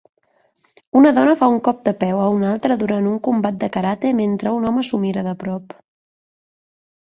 [1.01, 4.15] Una dona fa un cop de peu a una altra durant un combat de karate
[4.23, 5.79] mentre un home s'ho mira de prop.